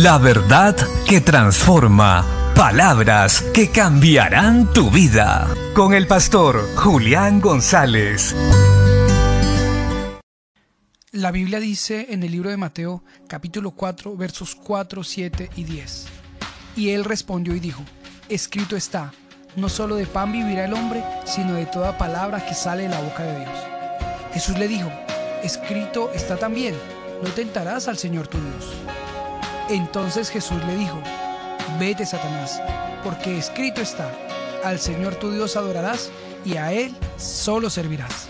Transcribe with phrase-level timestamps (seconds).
[0.00, 0.74] La verdad
[1.06, 2.24] que transforma.
[2.56, 5.46] Palabras que cambiarán tu vida.
[5.74, 8.34] Con el pastor Julián González.
[11.10, 16.06] La Biblia dice en el libro de Mateo capítulo 4 versos 4, 7 y 10.
[16.74, 17.82] Y él respondió y dijo,
[18.30, 19.12] escrito está,
[19.56, 23.00] no solo de pan vivirá el hombre, sino de toda palabra que sale de la
[23.02, 23.58] boca de Dios.
[24.32, 24.90] Jesús le dijo,
[25.42, 26.74] escrito está también,
[27.22, 28.91] no tentarás al Señor tu Dios.
[29.72, 31.00] Entonces Jesús le dijo,
[31.80, 32.60] vete Satanás,
[33.02, 34.12] porque escrito está,
[34.62, 36.10] al Señor tu Dios adorarás
[36.44, 38.28] y a Él solo servirás.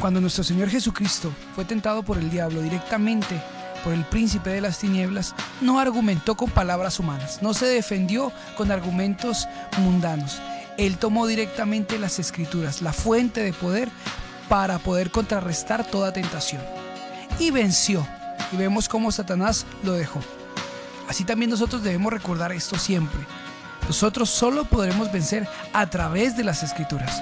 [0.00, 3.40] Cuando nuestro Señor Jesucristo fue tentado por el diablo directamente
[3.84, 8.72] por el príncipe de las tinieblas, no argumentó con palabras humanas, no se defendió con
[8.72, 9.46] argumentos
[9.78, 10.42] mundanos.
[10.78, 13.88] Él tomó directamente las escrituras, la fuente de poder,
[14.48, 16.60] para poder contrarrestar toda tentación.
[17.38, 18.04] Y venció.
[18.52, 20.20] Y vemos cómo Satanás lo dejó.
[21.10, 23.18] Así también nosotros debemos recordar esto siempre.
[23.88, 27.20] Nosotros solo podremos vencer a través de las escrituras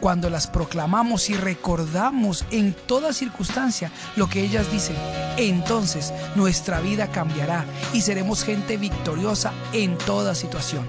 [0.00, 4.94] cuando las proclamamos y recordamos en toda circunstancia lo que ellas dicen,
[5.36, 10.86] entonces nuestra vida cambiará y seremos gente victoriosa en toda situación.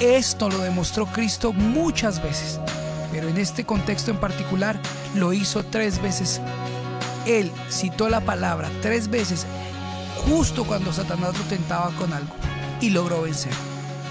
[0.00, 2.60] Esto lo demostró Cristo muchas veces,
[3.12, 4.80] pero en este contexto en particular
[5.14, 6.40] lo hizo tres veces.
[7.26, 9.46] Él citó la palabra tres veces
[10.28, 12.34] justo cuando Satanás lo tentaba con algo
[12.80, 13.52] y logró vencer.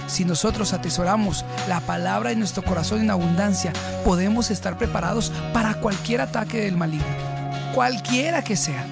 [0.08, 3.72] Si nosotros atesoramos la palabra en nuestro corazón en abundancia,
[4.04, 7.06] podemos estar preparados para cualquier ataque del maligno,
[7.74, 8.86] cualquiera que sea.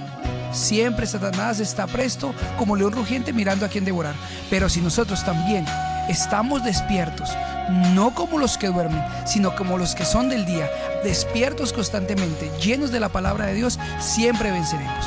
[0.53, 4.15] Siempre Satanás está presto como león rugiente mirando a quien devorar.
[4.49, 5.65] Pero si nosotros también
[6.07, 7.29] estamos despiertos,
[7.93, 10.69] no como los que duermen, sino como los que son del día,
[11.03, 15.05] despiertos constantemente, llenos de la palabra de Dios, siempre venceremos.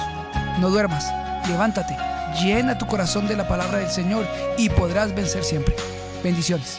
[0.61, 1.13] No duermas,
[1.49, 1.97] levántate,
[2.41, 4.27] llena tu corazón de la palabra del Señor
[4.57, 5.75] y podrás vencer siempre.
[6.23, 6.79] Bendiciones.